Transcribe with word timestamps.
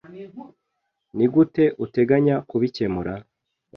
Nigute 1.15 1.65
uteganya 1.85 2.35
kubikemura? 2.49 3.13